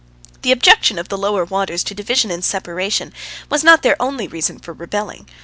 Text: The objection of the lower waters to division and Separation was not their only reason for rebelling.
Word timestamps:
The 0.41 0.51
objection 0.51 0.97
of 0.97 1.09
the 1.09 1.17
lower 1.19 1.45
waters 1.45 1.83
to 1.83 1.93
division 1.93 2.31
and 2.31 2.43
Separation 2.43 3.13
was 3.51 3.63
not 3.63 3.83
their 3.83 4.01
only 4.01 4.27
reason 4.27 4.57
for 4.57 4.73
rebelling. 4.73 5.27